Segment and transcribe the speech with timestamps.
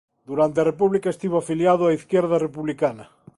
[0.29, 3.05] Durante a República estivo afiliado a Izquierda Republicana.